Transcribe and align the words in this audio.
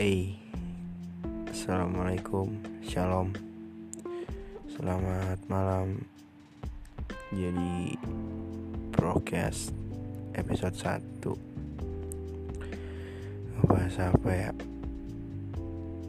Hey, 0.00 0.32
Assalamualaikum, 1.52 2.56
Shalom. 2.80 3.36
Selamat 4.72 5.36
malam. 5.44 6.08
Jadi 7.28 8.00
Broadcast 8.96 9.76
Episode 10.32 10.72
1 11.20 11.20
Ngebahas 13.60 14.16
apa 14.16 14.30
ya? 14.32 14.56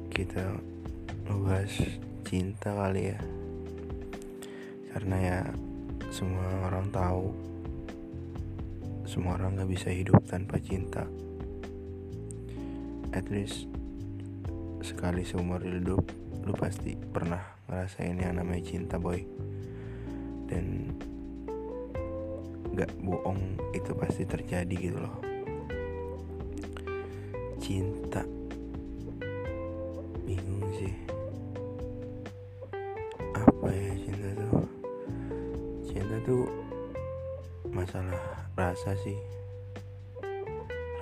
Kita 0.07 0.55
Ngebahas 1.27 1.75
cinta 2.23 2.71
kali 2.71 3.11
ya. 3.11 3.19
Karena 4.95 5.17
ya 5.19 5.39
Semua 6.15 6.47
orang 6.71 6.87
tahu. 6.95 7.27
Semua 9.03 9.35
orang 9.35 9.59
gak 9.59 9.67
bisa 9.75 9.91
hidup 9.91 10.23
tanpa 10.31 10.63
cinta. 10.63 11.03
At 13.11 13.27
least 13.27 13.80
sekali 14.81 15.21
seumur 15.21 15.61
hidup 15.61 16.01
lu 16.41 16.53
pasti 16.57 16.97
pernah 16.97 17.41
ngerasain 17.69 18.17
yang 18.17 18.41
namanya 18.41 18.65
cinta 18.65 18.97
boy. 18.97 19.21
Dan 20.49 20.97
gak 22.73 22.91
bohong 22.99 23.61
itu 23.77 23.93
pasti 23.93 24.25
terjadi 24.25 24.75
gitu 24.75 24.97
loh. 24.99 25.15
Cinta. 27.61 28.25
Bingung 30.25 30.65
sih. 30.75 30.93
Apa 33.37 33.67
ya 33.69 33.91
cinta 34.01 34.29
tuh? 34.33 34.65
Cinta 35.85 36.15
tuh 36.25 36.45
masalah 37.69 38.49
rasa 38.57 38.97
sih. 39.05 39.19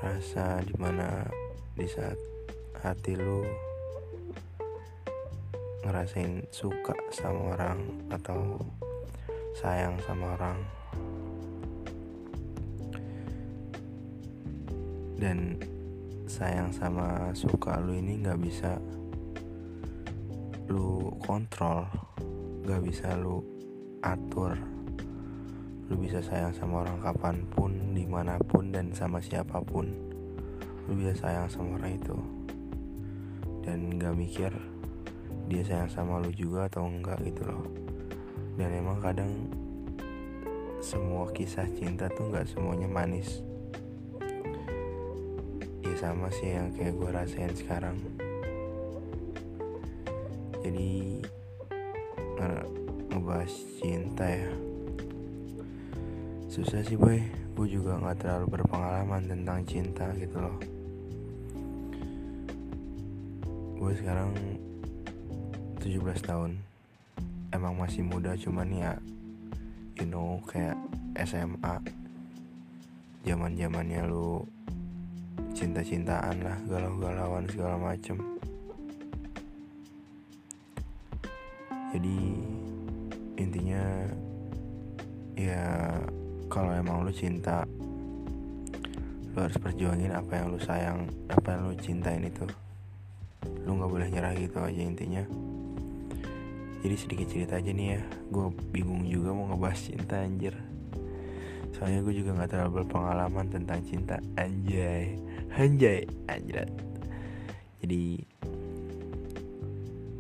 Rasa 0.04 0.60
di 0.68 0.76
mana 0.76 1.24
di 1.80 1.88
saat 1.88 2.20
hati 2.80 3.16
lu 3.16 3.44
ngerasain 5.80 6.44
suka 6.52 6.92
sama 7.10 7.56
orang 7.56 7.80
atau 8.12 8.60
sayang 9.56 9.96
sama 10.04 10.36
orang. 10.36 10.60
Dan 15.20 15.60
sayang 16.28 16.72
sama 16.72 17.32
suka 17.36 17.80
lu 17.80 17.96
ini 17.96 18.24
nggak 18.24 18.40
bisa 18.40 18.80
lu 20.70 21.12
kontrol 21.26 21.84
nggak 22.64 22.86
bisa 22.86 23.18
lu 23.18 23.42
atur. 24.06 24.54
Lu 25.90 25.98
bisa 25.98 26.22
sayang 26.22 26.54
sama 26.54 26.86
orang 26.86 27.02
kapan 27.02 27.42
pun 27.50 27.98
di 27.98 28.06
mana 28.06 28.38
pun 28.38 28.70
dan 28.70 28.94
sama 28.94 29.18
siapa 29.18 29.58
pun. 29.64 29.90
Lu 30.86 30.94
bisa 30.94 31.18
sayang 31.18 31.50
sama 31.50 31.82
orang 31.82 31.98
itu. 31.98 32.18
Dan 33.66 33.98
nggak 33.98 34.14
mikir 34.14 34.54
dia 35.50 35.66
sayang 35.66 35.90
sama 35.90 36.22
lu 36.22 36.30
juga 36.30 36.70
atau 36.70 36.86
enggak 36.86 37.18
gitu 37.26 37.42
loh. 37.50 37.66
Dan 38.54 38.70
emang 38.70 39.02
kadang 39.02 39.50
semua 40.78 41.26
kisah 41.34 41.66
cinta 41.74 42.06
tuh 42.14 42.30
nggak 42.30 42.46
semuanya 42.54 42.86
manis. 42.86 43.42
Ya 45.82 45.94
sama 45.98 46.30
sih 46.30 46.54
yang 46.54 46.70
kayak 46.78 46.94
gue 46.94 47.10
rasain 47.10 47.54
sekarang. 47.58 47.98
Jadi 50.62 51.26
nge 52.38 52.52
ngebahas 53.10 53.54
cinta 53.82 54.30
ya. 54.30 54.54
Susah 56.46 56.86
sih 56.86 56.94
boy. 56.94 57.26
Gue 57.58 57.68
juga 57.68 57.98
nggak 57.98 58.22
terlalu 58.22 58.46
berpengalaman 58.54 59.26
tentang 59.26 59.66
cinta 59.66 60.14
gitu 60.14 60.38
loh. 60.38 60.62
Gue 63.82 63.92
sekarang 63.98 64.32
17 65.80 66.28
tahun. 66.28 66.60
Emang 67.56 67.80
masih 67.80 68.04
muda 68.04 68.36
cuman 68.36 68.68
ya 68.68 68.92
you 69.96 70.08
know 70.08 70.40
kayak 70.44 70.76
SMA 71.24 71.76
zaman 73.24 73.52
zamannya 73.56 74.04
lu 74.08 74.44
cinta-cintaan 75.56 76.40
lah 76.40 76.60
galau-galauan 76.68 77.48
segala 77.48 77.80
macem. 77.80 78.20
Jadi 81.96 82.18
intinya 83.40 83.84
ya 85.40 85.96
kalau 86.52 86.76
emang 86.76 87.08
lu 87.08 87.12
cinta 87.16 87.64
lu 89.32 89.40
harus 89.40 89.56
perjuangin 89.60 90.12
apa 90.12 90.44
yang 90.44 90.52
lu 90.52 90.60
sayang 90.60 91.08
apa 91.32 91.56
yang 91.56 91.62
lu 91.72 91.76
cintain 91.80 92.24
itu. 92.24 92.44
Lu 93.64 93.80
nggak 93.80 93.92
boleh 93.92 94.08
nyerah 94.12 94.36
gitu 94.36 94.60
aja 94.60 94.82
intinya 94.84 95.49
jadi 96.80 96.96
sedikit 96.96 97.28
cerita 97.28 97.54
aja 97.60 97.72
nih 97.72 97.88
ya. 98.00 98.02
Gue 98.32 98.52
bingung 98.72 99.04
juga 99.08 99.36
mau 99.36 99.52
ngebahas 99.52 99.80
cinta 99.80 100.24
anjir. 100.24 100.56
Soalnya 101.76 102.04
gue 102.04 102.14
juga 102.16 102.36
nggak 102.36 102.50
terlalu 102.52 102.84
berpengalaman 102.84 103.48
tentang 103.52 103.80
cinta. 103.84 104.16
Anjay. 104.40 105.20
Anjay. 105.56 106.08
Anjrat. 106.28 106.72
Jadi 107.84 108.04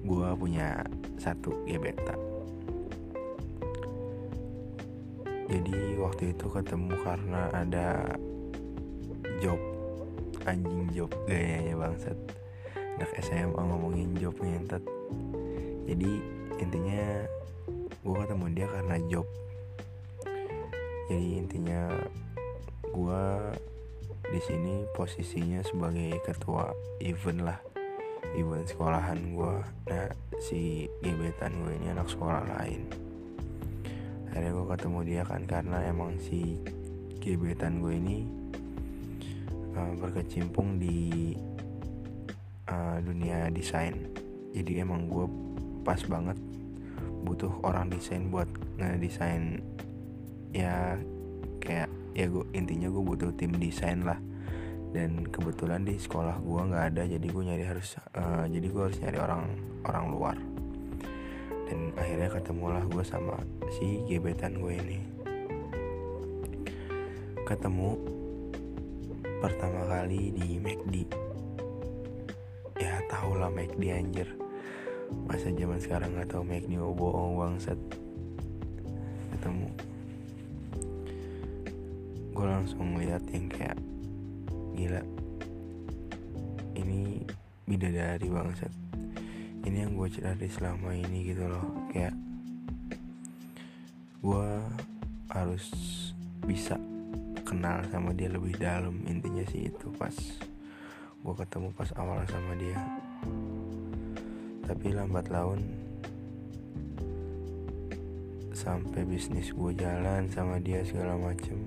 gue 0.03 0.29
punya 0.35 0.83
satu 1.19 1.55
gebetan. 1.67 2.19
Jadi 5.49 5.97
waktu 5.97 6.23
itu 6.37 6.45
ketemu 6.45 6.93
karena 7.01 7.41
ada 7.55 7.87
job. 9.39 9.59
Anjing 10.47 10.91
job 10.91 11.11
gayanya 11.27 11.75
bangsat. 11.75 12.17
Anak 12.99 13.11
SMA 13.23 13.55
ngomongin 13.55 14.11
job 14.19 14.35
ngentet 14.43 14.83
jadi 15.89 16.11
intinya 16.59 17.25
gue 18.03 18.15
ketemu 18.23 18.45
dia 18.53 18.67
karena 18.67 18.95
job. 19.07 19.27
Jadi 21.09 21.27
intinya 21.41 21.81
gue 22.85 23.23
di 24.29 24.41
sini 24.45 24.85
posisinya 24.93 25.65
sebagai 25.65 26.21
ketua 26.21 26.69
event 27.01 27.41
lah 27.41 27.59
event 28.37 28.61
sekolahan 28.69 29.33
gue 29.33 29.55
nah 29.89 30.05
si 30.37 30.85
gebetan 31.01 31.65
gue 31.65 31.73
ini 31.81 31.89
anak 31.89 32.07
sekolah 32.11 32.45
lain. 32.45 32.85
Akhirnya 34.29 34.51
gue 34.53 34.65
ketemu 34.69 34.99
dia 35.01 35.21
kan 35.25 35.41
karena 35.49 35.81
emang 35.89 36.13
si 36.21 36.61
gebetan 37.17 37.81
gue 37.81 37.97
ini 37.97 38.17
uh, 39.73 39.93
berkecimpung 39.97 40.77
di 40.77 41.33
uh, 42.69 43.01
dunia 43.01 43.49
desain. 43.49 44.13
Jadi 44.53 44.81
emang 44.81 45.09
gue 45.09 45.25
pas 45.81 45.99
banget 46.05 46.37
butuh 47.23 47.51
orang 47.63 47.91
desain 47.91 48.27
buat 48.31 48.47
ngedesain. 48.79 49.61
Ya 50.55 50.97
kayak 51.61 51.89
ya 52.17 52.25
gue 52.25 52.45
intinya 52.55 52.89
gue 52.89 53.03
butuh 53.03 53.29
tim 53.37 53.53
desain 53.57 54.03
lah. 54.03 54.17
Dan 54.89 55.29
kebetulan 55.29 55.85
di 55.85 56.01
sekolah 56.01 56.41
gue 56.41 56.61
nggak 56.73 56.85
ada 56.95 57.03
jadi 57.05 57.27
gue 57.29 57.43
nyari 57.45 57.65
harus 57.65 57.99
uh, 58.17 58.49
jadi 58.49 58.67
gue 58.67 58.83
harus 58.89 58.97
nyari 58.99 59.17
orang 59.21 59.43
orang 59.85 60.05
luar. 60.09 60.37
Dan 61.69 61.93
akhirnya 61.93 62.29
ketemulah 62.33 62.83
gue 62.89 63.03
sama 63.05 63.37
si 63.77 64.01
gebetan 64.09 64.57
gue 64.57 64.73
ini. 64.73 64.99
Ketemu 67.45 68.19
pertama 69.39 69.87
kali 69.87 70.35
di 70.35 70.59
McD 70.59 71.07
ya 72.75 72.99
tau 73.07 73.39
lah 73.39 73.47
McD 73.47 73.83
anjir 73.87 74.27
masa 75.29 75.49
zaman 75.53 75.79
sekarang 75.81 76.09
nggak 76.15 76.29
tahu 76.29 76.43
McD 76.45 76.77
mau 76.77 76.93
bohong 76.93 77.35
bangsat. 77.37 77.79
Ketemu. 79.35 79.69
Gue 82.33 82.45
langsung 82.45 82.97
lihat 82.97 83.23
yang 83.29 83.45
kayak 83.51 83.79
gila. 84.75 85.03
Ini 86.77 87.25
bidadari 87.67 88.27
bangsat. 88.29 88.73
Ini 89.65 89.87
yang 89.87 89.93
gue 89.97 90.09
cari 90.09 90.47
selama 90.47 90.95
ini 90.95 91.33
gitu 91.35 91.45
loh 91.45 91.65
kayak 91.91 92.15
gue 94.19 94.51
harus 95.31 95.71
bisa 96.43 96.75
kenal 97.47 97.79
sama 97.87 98.11
dia 98.11 98.27
lebih 98.27 98.59
dalam 98.59 98.99
intinya 99.07 99.41
sih 99.47 99.71
itu 99.71 99.87
pas 99.95 100.11
gue 101.19 101.33
ketemu 101.39 101.71
pas 101.71 101.87
awal 101.95 102.19
sama 102.27 102.53
dia 102.59 102.75
tapi 104.69 104.93
lambat 104.93 105.33
laun 105.33 105.65
sampai 108.53 109.01
bisnis 109.01 109.49
gue 109.49 109.73
jalan 109.73 110.29
sama 110.29 110.61
dia 110.61 110.85
segala 110.85 111.17
macem 111.17 111.65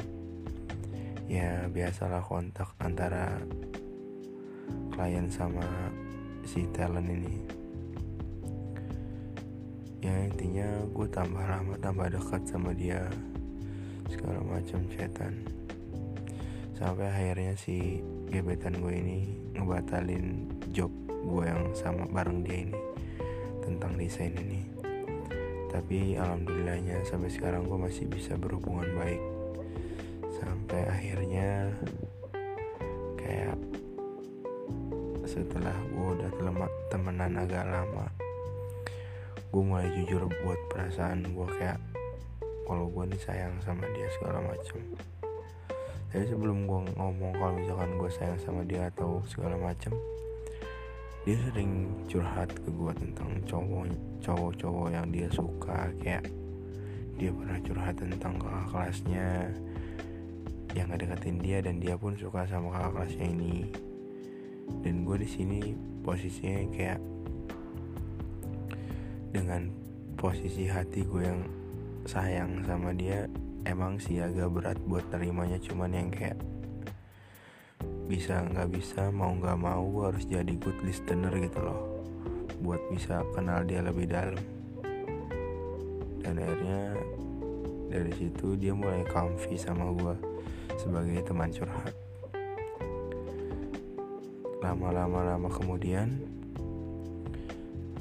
ya 1.26 1.66
biasalah 1.66 2.22
kontak 2.22 2.70
antara 2.78 3.42
klien 4.94 5.26
sama 5.26 5.66
si 6.46 6.62
talent 6.70 7.10
ini. 7.10 7.42
Ya 10.04 10.14
intinya 10.22 10.68
gue 10.92 11.08
tambah 11.10 11.42
lama 11.42 11.74
tambah 11.80 12.06
dekat 12.12 12.44
sama 12.46 12.70
dia 12.76 13.08
segala 14.12 14.44
macam 14.46 14.84
chatan. 14.92 15.42
Sampai 16.78 17.08
akhirnya 17.08 17.56
si 17.58 18.04
gebetan 18.30 18.78
gue 18.78 18.94
ini 18.94 19.18
ngebatalin 19.58 20.46
job 20.70 20.92
gue 21.08 21.44
yang 21.48 21.72
sama 21.72 22.04
bareng 22.10 22.44
dia 22.44 22.68
ini 22.68 22.91
tentang 23.76 23.96
desain 23.96 24.34
ini. 24.36 24.62
Tapi 25.72 26.20
alhamdulillahnya 26.20 27.00
sampai 27.08 27.32
sekarang 27.32 27.64
gue 27.64 27.78
masih 27.80 28.04
bisa 28.08 28.36
berhubungan 28.36 28.88
baik. 28.96 29.22
Sampai 30.36 30.84
akhirnya 30.88 31.72
kayak 33.16 33.56
setelah 35.24 35.76
gue 35.88 36.08
udah 36.20 36.30
temenan 36.92 37.40
agak 37.40 37.64
lama 37.64 38.12
gue 39.52 39.60
mulai 39.60 39.84
jujur 39.92 40.32
buat 40.40 40.56
perasaan 40.72 41.28
gue 41.28 41.48
kayak 41.60 41.76
kalau 42.64 42.88
gue 42.88 43.04
nih 43.04 43.20
sayang 43.20 43.52
sama 43.60 43.84
dia 43.92 44.08
segala 44.16 44.40
macem. 44.40 44.80
Jadi 46.08 46.24
sebelum 46.32 46.64
gue 46.64 46.80
ngomong 46.96 47.36
kalau 47.36 47.60
misalkan 47.60 47.92
gue 48.00 48.10
sayang 48.16 48.40
sama 48.40 48.64
dia 48.64 48.88
atau 48.88 49.20
segala 49.28 49.60
macem 49.60 49.92
dia 51.22 51.38
sering 51.38 51.86
curhat 52.10 52.50
ke 52.50 52.66
gue 52.66 52.92
tentang 52.98 53.30
cowok 53.46 53.86
cowok 54.18 54.52
cowok 54.58 54.88
yang 54.90 55.06
dia 55.14 55.28
suka. 55.30 55.86
Kayak 56.02 56.26
dia 57.14 57.30
pernah 57.30 57.58
curhat 57.62 57.94
tentang 57.94 58.34
kakak 58.42 58.66
kelasnya 58.74 59.28
yang 60.74 60.88
ngedeketin 60.90 61.38
dia 61.38 61.58
dan 61.62 61.78
dia 61.78 61.94
pun 61.94 62.18
suka 62.18 62.42
sama 62.50 62.74
kakak 62.74 62.92
kelasnya 62.98 63.26
ini. 63.30 63.70
Dan 64.82 65.06
gue 65.06 65.16
di 65.22 65.28
sini 65.30 65.60
posisinya 66.02 66.66
kayak 66.74 67.00
dengan 69.30 69.70
posisi 70.18 70.66
hati 70.66 71.06
gue 71.06 71.22
yang 71.22 71.42
sayang 72.02 72.66
sama 72.66 72.90
dia 72.90 73.30
emang 73.62 73.94
sih 73.96 74.18
agak 74.18 74.50
berat 74.50 74.78
buat 74.90 75.06
terimanya 75.08 75.56
cuman 75.62 75.94
yang 75.94 76.10
kayak 76.10 76.34
bisa 78.12 78.44
nggak 78.44 78.68
bisa 78.76 79.08
mau 79.08 79.32
nggak 79.32 79.56
mau 79.56 79.80
gue 79.88 80.04
harus 80.12 80.24
jadi 80.28 80.52
good 80.60 80.76
listener 80.84 81.32
gitu 81.32 81.64
loh. 81.64 81.80
Buat 82.60 82.92
bisa 82.92 83.24
kenal 83.32 83.64
dia 83.64 83.80
lebih 83.80 84.04
dalam. 84.04 84.36
Dan 86.20 86.36
akhirnya 86.36 86.92
dari 87.88 88.12
situ 88.12 88.52
dia 88.60 88.76
mulai 88.76 89.00
comfy 89.08 89.56
sama 89.56 89.88
gue 89.96 90.14
sebagai 90.76 91.24
teman 91.24 91.48
curhat. 91.56 91.96
Lama-lama 94.60 95.32
lama 95.32 95.48
kemudian 95.48 96.20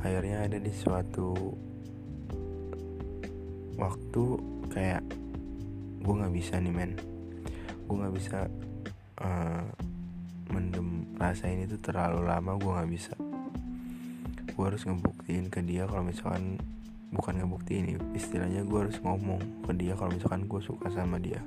akhirnya 0.03 0.43
ada 0.43 0.59
di 0.59 0.75
suatu 0.75 1.55
waktu 3.79 4.23
kayak 4.75 5.07
gue 6.03 6.13
nggak 6.19 6.35
bisa 6.35 6.59
nih 6.59 6.73
men. 6.75 6.99
Gue 7.87 7.95
nggak 7.95 8.15
bisa 8.19 8.51
uh, 9.23 9.90
mendem 11.21 11.37
rasa 11.37 11.53
ini 11.53 11.69
tuh 11.69 11.77
terlalu 11.77 12.25
lama 12.25 12.57
gue 12.57 12.71
nggak 12.73 12.89
bisa. 12.89 13.13
Gue 14.57 14.65
harus 14.65 14.81
ngebuktiin 14.89 15.53
ke 15.53 15.61
dia 15.61 15.85
kalau 15.85 16.01
misalkan 16.01 16.57
bukan 17.13 17.37
ngebuktiin 17.37 18.01
istilahnya 18.17 18.65
gue 18.65 18.89
harus 18.89 18.97
ngomong 19.05 19.37
ke 19.69 19.71
dia 19.77 19.93
kalau 19.93 20.09
misalkan 20.17 20.49
gue 20.49 20.57
suka 20.65 20.89
sama 20.89 21.21
dia. 21.21 21.37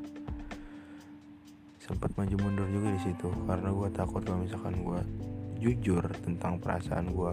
Sempat 1.82 2.14
maju 2.14 2.38
mundur 2.38 2.70
juga 2.70 2.94
di 2.94 3.00
situ 3.02 3.26
karena 3.50 3.74
gue 3.74 3.88
takut 3.90 4.22
kalau 4.22 4.46
misalkan 4.46 4.78
gue 4.78 5.00
jujur 5.58 6.06
tentang 6.22 6.62
perasaan 6.62 7.10
gue 7.10 7.32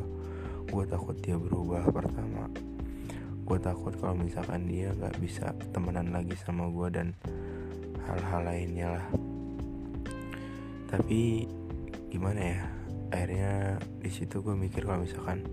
gue 0.66 0.84
takut 0.90 1.14
dia 1.22 1.38
berubah 1.38 1.94
pertama. 1.94 2.50
Gue 3.46 3.62
takut 3.62 3.94
kalau 4.02 4.18
misalkan 4.18 4.66
dia 4.66 4.90
nggak 4.98 5.14
bisa 5.22 5.54
temenan 5.70 6.10
lagi 6.10 6.34
sama 6.42 6.66
gue 6.74 6.90
dan 6.90 7.14
hal-hal 8.10 8.42
lainnya 8.42 8.98
lah. 8.98 9.06
Tapi 10.90 11.61
gimana 12.12 12.44
ya 12.44 12.62
akhirnya 13.16 13.80
di 14.04 14.12
situ 14.12 14.44
gue 14.44 14.52
mikir 14.52 14.84
kalau 14.84 15.08
misalkan 15.08 15.48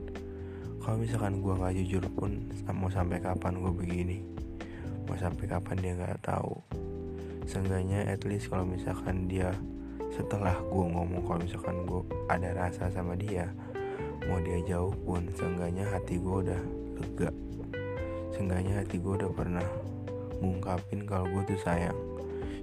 kalau 0.82 0.99
misalkan 0.99 1.38
gue 1.38 1.55
nggak 1.55 1.75
jujur 1.78 2.05
pun 2.19 2.50
mau 2.75 2.90
sampai 2.90 3.22
kapan 3.22 3.62
gue 3.62 3.70
begini? 3.70 4.19
Mau 5.06 5.14
sampai 5.14 5.46
kapan 5.46 5.76
dia 5.78 5.93
nggak 5.94 6.19
tahu? 6.19 6.58
Seenggaknya 7.46 8.10
at 8.10 8.26
least 8.26 8.50
kalau 8.50 8.66
misalkan 8.66 9.31
dia 9.31 9.55
setelah 10.10 10.58
gue 10.66 10.84
ngomong 10.90 11.22
kalau 11.22 11.38
misalkan 11.38 11.87
gue 11.87 12.02
ada 12.26 12.50
rasa 12.58 12.90
sama 12.90 13.14
dia 13.14 13.52
mau 14.26 14.43
dia 14.43 14.58
jauh 14.66 14.93
pun 15.06 15.31
seenggaknya 15.38 15.87
hati 15.88 16.19
gue 16.19 16.37
udah 16.43 16.62
lega. 16.99 17.31
Seenggaknya 18.34 18.82
hati 18.82 18.99
gue 18.99 19.14
udah 19.14 19.31
pernah 19.31 19.64
ngungkapin 20.43 21.06
kalau 21.06 21.31
gue 21.31 21.55
tuh 21.55 21.60
sayang. 21.62 21.96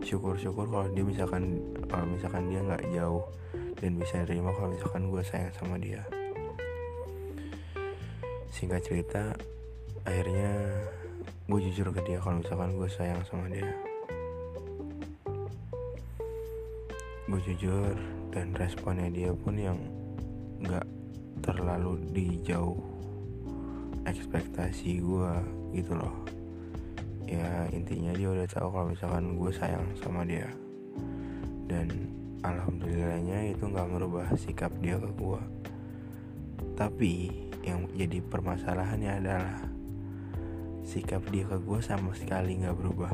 Syukur-syukur 0.04 0.68
kalau 0.68 0.88
dia 0.92 1.06
misalkan 1.08 1.64
kalau 1.88 2.06
misalkan 2.10 2.52
dia 2.52 2.60
nggak 2.62 2.84
jauh 2.92 3.24
dan 3.86 4.02
bisa 4.02 4.18
nerima 4.26 4.50
kalau 4.50 4.74
misalkan 4.74 5.14
gue 5.14 5.22
sayang 5.22 5.54
sama 5.54 5.78
dia. 5.78 6.02
Singkat 8.50 8.82
cerita 8.82 9.30
akhirnya 10.02 10.50
gue 11.46 11.60
jujur 11.70 11.94
ke 11.94 12.02
dia 12.02 12.18
kalau 12.18 12.42
misalkan 12.42 12.74
gue 12.82 12.90
sayang 12.90 13.22
sama 13.30 13.46
dia. 13.46 13.70
Gue 17.30 17.38
jujur 17.46 17.94
dan 18.34 18.58
responnya 18.58 19.06
dia 19.14 19.30
pun 19.38 19.54
yang 19.54 19.78
gak 20.66 20.90
terlalu 21.46 22.02
dijauh 22.10 22.82
ekspektasi 24.10 24.98
gue 24.98 25.34
gitu 25.78 25.94
loh. 25.94 26.26
Ya 27.30 27.70
intinya 27.70 28.18
dia 28.18 28.34
udah 28.34 28.50
tahu 28.50 28.66
kalau 28.66 28.90
misalkan 28.90 29.38
gue 29.38 29.54
sayang 29.54 29.86
sama 30.02 30.26
dia. 30.26 30.50
Dan 31.70 32.25
alhamdulillahnya 32.46 33.50
itu 33.58 33.66
nggak 33.66 33.90
merubah 33.90 34.30
sikap 34.38 34.70
dia 34.78 35.02
ke 35.02 35.10
gue 35.18 35.42
tapi 36.76 37.32
yang 37.66 37.90
jadi 37.96 38.20
permasalahannya 38.22 39.12
adalah 39.24 39.76
sikap 40.86 41.26
dia 41.34 41.50
ke 41.50 41.58
gue 41.58 41.80
sama 41.82 42.14
sekali 42.14 42.62
nggak 42.62 42.78
berubah. 42.78 43.12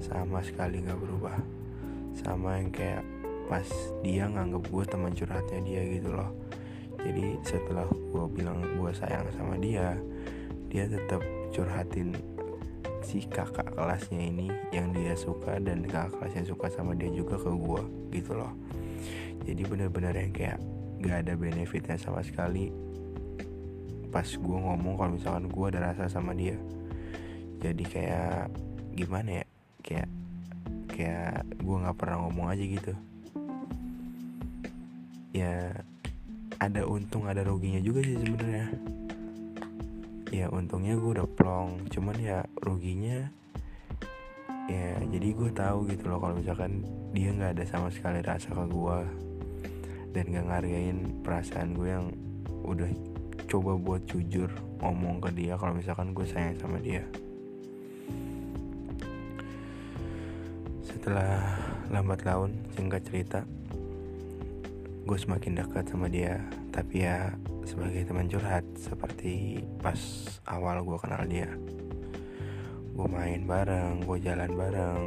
Sama 0.00 0.40
sekali 0.40 0.80
nggak 0.80 1.00
berubah. 1.02 1.36
Sama 2.16 2.62
yang 2.62 2.72
kayak 2.72 3.04
pas 3.50 3.68
dia 4.00 4.24
nganggep 4.30 4.64
gue 4.72 4.84
teman 4.88 5.12
curhatnya 5.12 5.60
dia 5.66 5.82
gitu 5.84 6.16
loh. 6.16 6.32
Jadi 7.02 7.36
setelah 7.44 7.84
gue 7.90 8.24
bilang 8.32 8.62
gue 8.62 8.90
sayang 8.94 9.28
sama 9.36 9.60
dia 9.60 9.98
dia 10.72 10.88
tetap 10.88 11.20
curhatin 11.52 12.16
si 13.02 13.26
kakak 13.26 13.74
kelasnya 13.74 14.22
ini 14.22 14.48
yang 14.70 14.94
dia 14.94 15.14
suka 15.18 15.58
dan 15.58 15.84
kakak 15.86 16.16
kelasnya 16.18 16.44
suka 16.48 16.70
sama 16.70 16.96
dia 16.96 17.10
juga 17.10 17.36
ke 17.38 17.50
gue 17.50 17.82
gitu 18.14 18.32
loh. 18.38 18.54
Jadi 19.42 19.62
bener-bener 19.66 20.14
yang 20.14 20.32
kayak 20.32 20.58
gak 21.02 21.26
ada 21.26 21.32
benefitnya 21.34 21.98
sama 21.98 22.22
sekali. 22.22 22.70
Pas 24.08 24.26
gue 24.26 24.58
ngomong 24.58 24.94
kalau 24.96 25.12
misalkan 25.18 25.46
gue 25.50 25.66
ada 25.72 25.80
rasa 25.92 26.06
sama 26.06 26.32
dia 26.36 26.54
jadi 27.62 27.84
kayak 27.86 28.50
gimana 28.98 29.30
ya? 29.38 29.46
Kayak 29.86 30.08
kayak 30.90 31.46
gue 31.62 31.76
nggak 31.78 31.94
pernah 31.94 32.26
ngomong 32.26 32.50
aja 32.50 32.64
gitu. 32.66 32.92
Ya 35.30 35.70
ada 36.58 36.82
untung 36.84 37.30
ada 37.30 37.46
ruginya 37.46 37.78
juga 37.78 38.02
sih 38.02 38.18
sebenarnya 38.18 38.66
ya 40.32 40.48
untungnya 40.48 40.96
gue 40.96 41.20
udah 41.20 41.28
plong. 41.28 41.92
Cuman 41.92 42.16
ya 42.16 42.42
ruginya 42.64 43.28
ya 44.70 44.94
jadi 45.10 45.28
gue 45.36 45.50
tahu 45.52 45.90
gitu 45.90 46.06
loh 46.08 46.22
kalau 46.22 46.38
misalkan 46.38 46.86
dia 47.12 47.34
nggak 47.34 47.60
ada 47.60 47.64
sama 47.66 47.90
sekali 47.90 48.22
rasa 48.24 48.54
ke 48.54 48.64
gue 48.70 48.98
dan 50.12 50.24
gak 50.28 50.46
ngargain 50.48 50.98
perasaan 51.24 51.72
gue 51.72 51.88
yang 51.88 52.06
udah 52.62 52.88
coba 53.48 53.74
buat 53.76 54.04
jujur 54.06 54.48
ngomong 54.80 55.24
ke 55.24 55.30
dia 55.34 55.56
kalau 55.56 55.76
misalkan 55.76 56.12
gue 56.12 56.24
sayang 56.28 56.56
sama 56.60 56.78
dia. 56.78 57.04
Setelah 60.84 61.40
lambat 61.90 62.22
laun, 62.22 62.54
singkat 62.76 63.02
cerita, 63.08 63.42
gue 65.02 65.18
semakin 65.18 65.58
dekat 65.58 65.84
sama 65.90 66.06
dia. 66.06 66.38
Tapi 66.70 67.04
ya 67.04 67.34
sebagai 67.66 68.06
teman 68.06 68.30
curhat, 68.30 68.64
seperti 68.78 69.62
pas 69.82 69.98
awal 70.46 70.82
gue 70.82 70.98
kenal 70.98 71.22
dia. 71.26 71.50
Gue 72.92 73.08
main 73.08 73.42
bareng, 73.44 74.04
gue 74.04 74.18
jalan 74.20 74.52
bareng, 74.52 75.02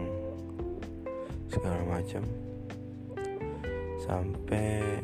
segala 1.50 1.82
macam. 1.86 2.24
Sampai 4.02 5.02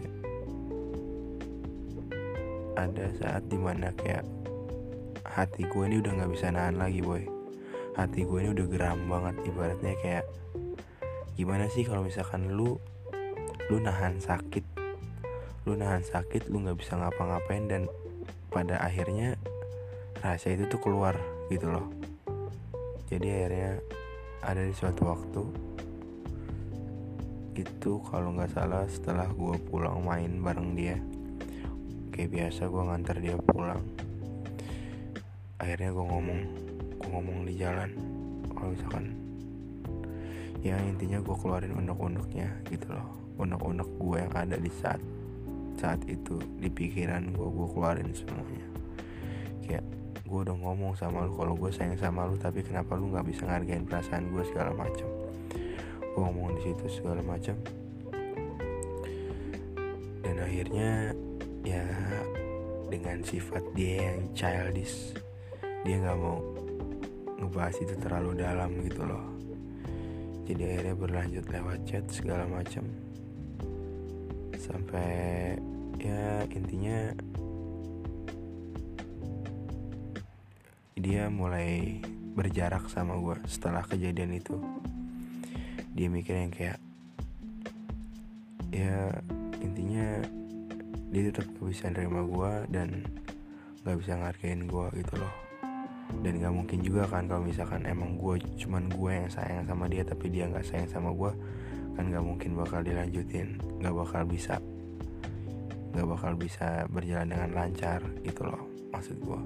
ada 2.78 3.06
saat 3.18 3.44
di 3.46 3.58
mana 3.58 3.94
kayak 3.94 4.26
hati 5.32 5.64
gue 5.64 5.84
ini 5.88 6.02
udah 6.02 6.12
gak 6.24 6.32
bisa 6.34 6.52
nahan 6.52 6.76
lagi 6.76 7.00
boy 7.00 7.24
hati 7.96 8.24
gue 8.24 8.38
ini 8.40 8.50
udah 8.56 8.68
geram 8.68 9.00
banget 9.08 9.36
ibaratnya 9.48 9.94
kayak 10.00 10.26
gimana 11.36 11.68
sih 11.72 11.84
kalau 11.84 12.08
misalkan 12.08 12.52
lu 12.52 12.80
lu 13.68 13.78
nahan 13.80 14.20
sakit 14.20 14.64
lu 15.72 15.80
nahan 15.80 16.04
sakit 16.04 16.52
lu 16.52 16.68
nggak 16.68 16.84
bisa 16.84 17.00
ngapa-ngapain 17.00 17.64
dan 17.72 17.88
pada 18.52 18.76
akhirnya 18.84 19.40
rahasia 20.20 20.60
itu 20.60 20.68
tuh 20.68 20.84
keluar 20.84 21.16
gitu 21.48 21.72
loh. 21.72 21.88
Jadi 23.08 23.32
akhirnya 23.32 23.80
ada 24.44 24.68
di 24.68 24.76
suatu 24.76 25.08
waktu 25.08 25.44
itu 27.56 28.04
kalau 28.04 28.36
nggak 28.36 28.52
salah 28.52 28.84
setelah 28.92 29.32
gue 29.32 29.56
pulang 29.72 30.04
main 30.04 30.44
bareng 30.44 30.76
dia 30.76 31.00
kayak 32.12 32.36
biasa 32.36 32.68
gue 32.68 32.84
ngantar 32.92 33.16
dia 33.24 33.40
pulang. 33.40 33.80
Akhirnya 35.56 35.96
gue 35.96 36.04
ngomong 36.04 36.40
gue 37.00 37.10
ngomong 37.16 37.48
di 37.48 37.56
jalan 37.56 37.96
kalau 38.60 38.76
misalkan 38.76 39.16
ya 40.68 40.76
intinya 40.84 41.24
gue 41.24 41.36
keluarin 41.40 41.80
unek-uneknya 41.80 42.60
gitu 42.68 42.92
loh. 42.92 43.08
Unek-unek 43.40 43.88
gue 43.88 44.18
yang 44.20 44.36
ada 44.36 44.60
di 44.60 44.68
saat 44.68 45.00
saat 45.82 46.06
itu 46.06 46.38
di 46.62 46.70
pikiran 46.70 47.34
gue 47.34 47.48
gue 47.50 47.68
keluarin 47.74 48.14
semuanya. 48.14 48.68
Kayak 49.66 49.86
gue 50.32 50.40
udah 50.48 50.56
ngomong 50.56 50.94
sama 50.96 51.26
lu 51.26 51.34
kalau 51.36 51.58
gue 51.58 51.74
sayang 51.74 51.98
sama 51.98 52.30
lu 52.30 52.38
tapi 52.38 52.62
kenapa 52.62 52.96
lu 52.96 53.10
nggak 53.10 53.26
bisa 53.28 53.44
ngargain 53.50 53.84
perasaan 53.84 54.32
gue 54.32 54.46
segala 54.48 54.72
macam 54.72 55.10
gue 56.00 56.22
ngomong 56.24 56.56
di 56.56 56.62
situ 56.72 56.86
segala 56.88 57.20
macam 57.24 57.56
dan 60.24 60.36
akhirnya 60.40 61.12
ya 61.68 61.84
dengan 62.88 63.20
sifat 63.28 63.64
dia 63.76 64.12
yang 64.12 64.20
childish 64.32 65.16
dia 65.84 66.00
nggak 66.00 66.16
mau 66.16 66.40
ngebahas 67.42 67.76
itu 67.82 67.96
terlalu 67.98 68.32
dalam 68.38 68.70
gitu 68.86 69.02
loh. 69.02 69.26
Jadi 70.46 70.62
akhirnya 70.62 70.96
berlanjut 70.96 71.46
lewat 71.50 71.80
chat 71.90 72.06
segala 72.12 72.46
macam 72.46 72.86
sampai 74.62 75.58
ya 76.02 76.50
intinya 76.50 77.14
dia 80.98 81.30
mulai 81.30 82.02
berjarak 82.34 82.90
sama 82.90 83.18
gue 83.22 83.38
setelah 83.46 83.86
kejadian 83.86 84.34
itu. 84.38 84.58
Dia 85.94 86.08
mikir 86.10 86.42
yang 86.42 86.54
kayak 86.54 86.80
ya 88.74 89.14
intinya 89.62 90.26
dia 91.12 91.22
tetap 91.30 91.46
gak 91.60 91.70
bisa 91.70 91.92
nerima 91.94 92.26
gue 92.26 92.52
dan 92.74 92.90
gak 93.86 93.98
bisa 94.02 94.18
ngargain 94.18 94.66
gue 94.66 94.86
gitu 94.98 95.14
loh. 95.22 95.34
Dan 96.22 96.42
gak 96.42 96.54
mungkin 96.54 96.80
juga 96.82 97.06
kan 97.06 97.30
kalau 97.30 97.46
misalkan 97.46 97.86
emang 97.86 98.18
gue 98.18 98.42
cuman 98.58 98.90
gue 98.90 99.12
yang 99.26 99.30
sayang 99.30 99.70
sama 99.70 99.86
dia 99.86 100.02
tapi 100.02 100.34
dia 100.34 100.50
gak 100.50 100.66
sayang 100.66 100.90
sama 100.90 101.14
gue 101.14 101.32
kan 101.94 102.08
gak 102.10 102.24
mungkin 102.24 102.58
bakal 102.58 102.82
dilanjutin 102.82 103.60
gak 103.84 103.94
bakal 103.94 104.24
bisa 104.26 104.58
gak 105.92 106.08
bakal 106.08 106.34
bisa 106.40 106.88
berjalan 106.88 107.32
dengan 107.32 107.52
lancar 107.52 108.00
gitu 108.24 108.48
loh 108.48 108.64
maksud 108.92 109.18
gue 109.20 109.42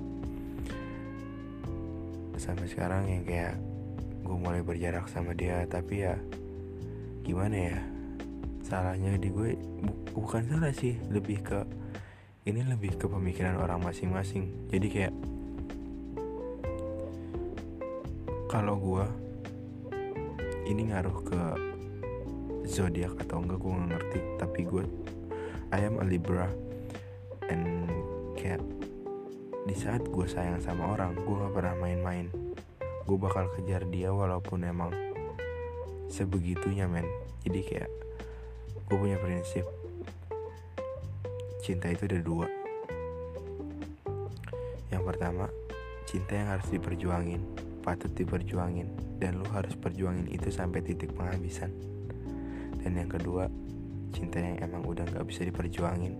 sampai 2.38 2.68
sekarang 2.68 3.08
yang 3.10 3.24
kayak 3.24 3.56
gue 4.25 4.38
mulai 4.38 4.62
berjarak 4.62 5.08
sama 5.10 5.32
dia 5.34 5.66
tapi 5.66 6.06
ya 6.06 6.18
gimana 7.25 7.58
ya 7.58 7.80
salahnya 8.66 9.18
di 9.18 9.30
gue 9.30 9.58
bu 9.58 9.94
bukan 10.25 10.46
salah 10.50 10.74
sih 10.74 10.98
lebih 11.10 11.42
ke 11.46 11.60
ini 12.46 12.62
lebih 12.62 13.02
ke 13.02 13.10
pemikiran 13.10 13.58
orang 13.58 13.82
masing-masing. 13.82 14.70
Jadi 14.70 14.88
kayak 14.94 15.14
kalau 18.46 18.78
gue 18.78 19.06
ini 20.70 20.94
ngaruh 20.94 21.18
ke 21.25 21.42
zodiak 22.70 23.18
atau 23.25 23.42
enggak 23.42 23.58
gue 23.58 23.74
gak 23.74 23.90
ngerti 23.90 24.20
tapi 24.38 24.62
gue 24.62 24.84
I 25.74 25.79
am 25.81 25.98
a 25.98 26.05
Libra 26.05 26.50
and 27.50 27.89
kayak 28.38 28.62
di 29.65 29.74
saat 29.74 30.05
gue 30.05 30.25
sayang 30.29 30.62
sama 30.62 30.93
orang 30.93 31.17
gue 31.17 31.36
gak 31.36 31.53
pernah 31.53 31.75
main-main. 31.81 32.29
Gue 33.05 33.17
bakal 33.17 33.50
kejar 33.57 33.86
dia 33.89 34.13
walaupun 34.13 34.65
emang 34.65 34.93
sebegitunya 36.10 36.86
men. 36.86 37.05
Jadi 37.41 37.60
kayak 37.65 37.89
gue 38.89 38.98
punya 38.98 39.17
prinsip 39.17 39.65
cinta 41.65 41.89
itu 41.89 42.05
ada 42.05 42.22
dua. 42.22 42.45
Yang 44.93 45.03
pertama 45.05 45.50
cinta 46.05 46.38
yang 46.38 46.50
harus 46.53 46.69
diperjuangin 46.69 47.41
patut 47.86 48.10
diperjuangin 48.17 48.89
dan 49.22 49.38
lu 49.38 49.45
harus 49.53 49.77
perjuangin 49.77 50.25
itu 50.34 50.50
sampai 50.50 50.81
titik 50.81 51.13
penghabisan. 51.13 51.69
Dan 52.81 52.98
yang 52.98 53.10
kedua 53.10 53.45
cinta 54.15 54.39
yang 54.39 54.55
emang 54.63 54.88
udah 54.88 55.03
gak 55.12 55.27
bisa 55.27 55.43
diperjuangin. 55.43 56.15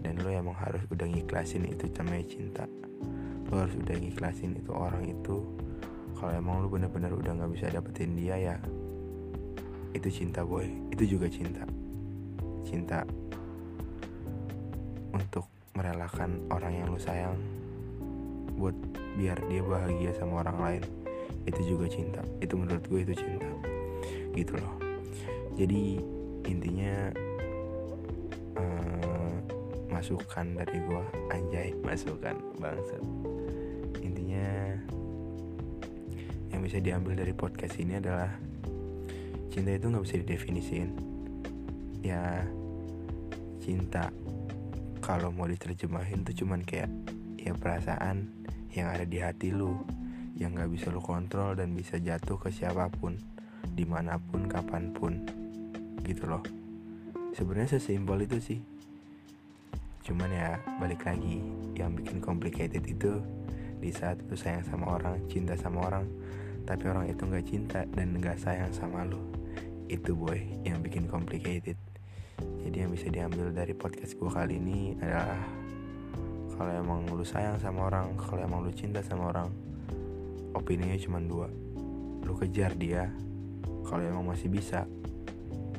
Dan 0.00 0.20
lo 0.20 0.28
emang 0.28 0.56
harus 0.56 0.84
udah 0.92 1.08
ngiklasin 1.08 1.64
itu 1.64 1.88
namanya 1.96 2.24
cinta. 2.28 2.64
Lo 3.48 3.64
harus 3.64 3.76
udah 3.80 3.96
ngiklasin 3.96 4.56
itu 4.56 4.72
orang 4.72 5.08
itu. 5.08 5.44
Kalau 6.20 6.32
emang 6.36 6.60
lo 6.60 6.68
bener-bener 6.68 7.12
udah 7.16 7.32
nggak 7.32 7.52
bisa 7.56 7.72
dapetin 7.72 8.12
dia 8.12 8.36
ya 8.36 8.56
itu 9.96 10.08
cinta 10.08 10.44
boy. 10.44 10.68
Itu 10.92 11.16
juga 11.16 11.26
cinta. 11.26 11.64
Cinta 12.62 13.02
untuk 15.10 15.48
merelakan 15.74 16.44
orang 16.52 16.72
yang 16.76 16.86
lo 16.92 17.00
sayang 17.00 17.36
buat 18.60 18.76
biar 19.16 19.40
dia 19.48 19.64
bahagia 19.64 20.12
sama 20.14 20.44
orang 20.44 20.58
lain 20.60 20.82
itu 21.48 21.76
juga 21.76 21.88
cinta. 21.88 22.22
Itu 22.38 22.60
menurut 22.60 22.84
gue 22.86 23.00
itu 23.02 23.14
cinta. 23.16 23.48
Gitu 24.36 24.54
loh. 24.60 24.76
Jadi 25.56 25.98
intinya 26.46 27.10
uh, 28.60 29.34
masukan 29.88 30.46
dari 30.60 30.78
gue 30.84 31.04
anjay 31.32 31.68
masukan 31.88 32.36
bangsat. 32.60 33.02
Intinya 34.04 34.76
yang 36.52 36.60
bisa 36.60 36.78
diambil 36.78 37.16
dari 37.16 37.32
podcast 37.32 37.80
ini 37.80 37.96
adalah 37.96 38.28
cinta 39.48 39.72
itu 39.72 39.88
nggak 39.88 40.04
bisa 40.04 40.16
didefinisiin. 40.20 40.90
Ya 42.04 42.44
cinta 43.60 44.08
kalau 45.00 45.32
mau 45.32 45.48
diterjemahin 45.48 46.24
tuh 46.24 46.44
cuman 46.44 46.64
kayak 46.64 46.88
ya 47.40 47.56
perasaan 47.56 48.28
yang 48.72 48.88
ada 48.88 49.04
di 49.04 49.18
hati 49.20 49.50
lu 49.50 49.80
yang 50.38 50.56
nggak 50.56 50.70
bisa 50.72 50.88
lu 50.88 51.02
kontrol 51.02 51.52
dan 51.58 51.76
bisa 51.76 52.00
jatuh 52.00 52.40
ke 52.40 52.48
siapa 52.48 52.88
pun 52.88 53.18
di 53.68 53.84
mana 53.84 54.16
pun 54.16 54.48
kapan 54.48 54.92
pun 54.94 55.24
gitu 56.04 56.24
loh 56.24 56.59
sebenarnya 57.40 57.80
sesimpel 57.80 58.28
itu 58.28 58.36
sih. 58.36 58.60
Cuman 60.04 60.28
ya 60.28 60.60
balik 60.76 61.08
lagi 61.08 61.40
yang 61.72 61.96
bikin 61.96 62.20
complicated 62.20 62.84
itu 62.84 63.24
di 63.80 63.88
saat 63.88 64.20
lu 64.28 64.36
sayang 64.36 64.60
sama 64.68 65.00
orang 65.00 65.24
cinta 65.24 65.56
sama 65.56 65.88
orang 65.88 66.04
tapi 66.68 66.84
orang 66.92 67.08
itu 67.08 67.24
nggak 67.24 67.46
cinta 67.48 67.80
dan 67.96 68.12
nggak 68.12 68.36
sayang 68.36 68.68
sama 68.76 69.08
lu. 69.08 69.16
Itu 69.88 70.12
boy 70.20 70.36
yang 70.68 70.84
bikin 70.84 71.08
complicated. 71.08 71.80
Jadi 72.60 72.76
yang 72.76 72.92
bisa 72.92 73.08
diambil 73.08 73.48
dari 73.56 73.72
podcast 73.72 74.20
gue 74.20 74.28
kali 74.28 74.60
ini 74.60 75.00
adalah 75.00 75.40
kalau 76.60 76.72
emang 76.76 77.08
lu 77.08 77.24
sayang 77.24 77.56
sama 77.56 77.88
orang 77.88 78.20
kalau 78.20 78.44
emang 78.44 78.68
lu 78.68 78.72
cinta 78.76 79.00
sama 79.00 79.32
orang 79.32 79.48
opininya 80.52 81.00
cuma 81.00 81.24
dua. 81.24 81.48
Lu 82.20 82.36
kejar 82.36 82.76
dia 82.76 83.08
kalau 83.88 84.04
emang 84.04 84.28
masih 84.28 84.52
bisa. 84.52 84.84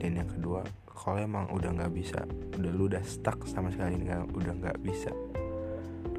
Dan 0.01 0.17
yang 0.17 0.25
kedua 0.25 0.80
kalau 1.01 1.17
emang 1.17 1.49
udah 1.49 1.73
nggak 1.73 1.93
bisa 1.97 2.21
udah 2.61 2.71
lu 2.77 2.85
udah 2.85 3.01
stuck 3.01 3.41
sama 3.49 3.73
sekali 3.73 4.05
nggak 4.05 4.37
udah 4.37 4.53
nggak 4.53 4.77
bisa 4.85 5.09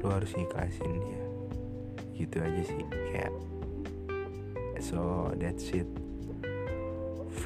lu 0.03 0.11
harus 0.11 0.35
ngiklasin 0.35 0.99
dia. 0.99 1.23
Gitu 2.19 2.43
aja 2.43 2.61
sih 2.67 2.83
kayak 3.15 3.31
so 4.83 5.31
that's 5.39 5.71
it 5.71 5.87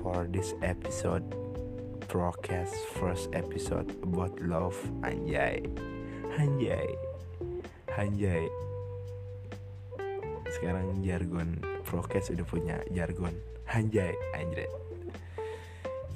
for 0.02 0.26
this 0.34 0.58
episode 0.66 1.22
broadcast 2.10 2.74
first 2.98 3.30
episode 3.38 3.86
about 4.02 4.34
love 4.42 4.74
anjay 5.06 5.62
anjay 6.42 6.90
anjay. 7.94 8.50
Sekarang 10.58 11.06
jargon 11.06 11.62
broadcast 11.86 12.34
udah 12.34 12.48
punya 12.50 12.82
jargon 12.90 13.38
anjay 13.70 14.18
anjay. 14.34 14.66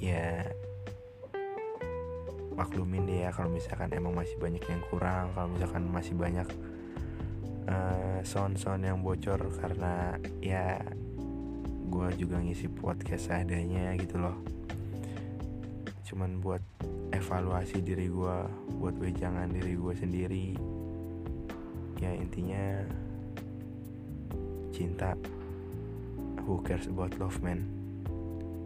Ya 0.02 0.50
maklumin 2.62 3.02
deh 3.10 3.26
ya 3.26 3.34
kalau 3.34 3.50
misalkan 3.50 3.90
emang 3.90 4.14
masih 4.14 4.38
banyak 4.38 4.62
yang 4.62 4.82
kurang 4.86 5.34
kalau 5.34 5.50
misalkan 5.50 5.82
masih 5.90 6.14
banyak 6.14 6.46
uh, 7.66 8.22
sound-sound 8.22 8.86
yang 8.86 9.02
bocor 9.02 9.42
karena 9.58 10.14
ya 10.38 10.78
gue 11.90 12.08
juga 12.14 12.38
ngisi 12.38 12.70
podcast 12.70 13.34
adanya 13.34 13.92
gitu 13.98 14.22
loh. 14.22 14.38
Cuman 16.06 16.38
buat 16.38 16.62
evaluasi 17.10 17.82
diri 17.82 18.06
gue 18.06 18.36
buat 18.78 18.94
wejangan 18.96 19.50
diri 19.50 19.74
gue 19.74 19.94
sendiri 19.98 20.46
ya 21.98 22.14
intinya 22.14 22.86
cinta. 24.70 25.18
Who 26.46 26.62
cares 26.62 26.86
about 26.86 27.18
love 27.18 27.42
man? 27.42 27.66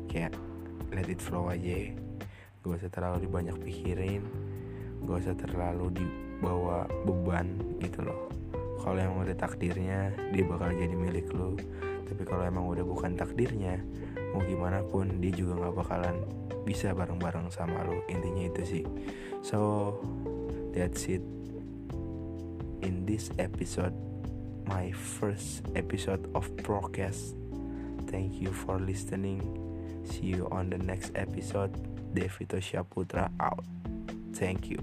Kayak 0.07 0.37
let 0.93 1.09
it 1.09 1.19
flow 1.19 1.51
aja 1.51 2.06
gak 2.67 2.83
usah 2.83 2.93
terlalu 2.93 3.31
banyak 3.31 3.57
pikirin 3.63 4.23
gak 5.07 5.17
usah 5.23 5.37
terlalu 5.39 5.87
dibawa 5.95 6.85
beban 7.07 7.57
gitu 7.79 8.03
loh 8.03 8.29
kalau 8.83 8.99
emang 8.99 9.27
udah 9.27 9.37
takdirnya 9.39 10.15
dia 10.31 10.45
bakal 10.47 10.71
jadi 10.71 10.95
milik 10.95 11.31
lo 11.35 11.55
tapi 12.07 12.23
kalau 12.23 12.47
emang 12.47 12.67
udah 12.67 12.85
bukan 12.87 13.19
takdirnya 13.19 13.83
mau 14.35 14.43
gimana 14.45 14.85
pun 14.85 15.11
dia 15.19 15.33
juga 15.33 15.59
nggak 15.59 15.75
bakalan 15.75 16.17
bisa 16.67 16.93
bareng-bareng 16.93 17.51
sama 17.51 17.83
lo 17.87 18.03
intinya 18.07 18.47
itu 18.47 18.63
sih 18.63 18.85
so 19.43 19.91
that's 20.75 21.09
it 21.11 21.23
in 22.87 23.07
this 23.07 23.31
episode, 23.39 23.95
my 24.67 24.93
first 24.93 25.63
episode 25.75 26.31
of 26.35 26.49
Procast. 26.63 27.35
Thank 28.07 28.41
you 28.41 28.53
for 28.53 28.79
listening. 28.79 29.43
See 30.05 30.27
you 30.27 30.49
on 30.53 30.71
the 30.71 30.79
next 30.79 31.11
episode. 31.17 31.96
Devito 32.17 32.57
Syaputra 32.57 33.29
out. 33.39 33.61
Thank 34.33 34.73
you. 34.73 34.81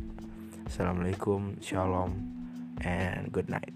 Assalamualaikum, 0.69 1.57
shalom, 1.65 2.13
and 2.85 3.33
good 3.33 3.49
night. 3.49 3.73